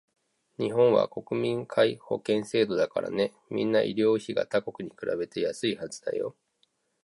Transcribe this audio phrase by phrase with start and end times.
[0.57, 6.35] 日本は国民皆保険制度だからね、みんな医療費が他国に比べて安いはずだよ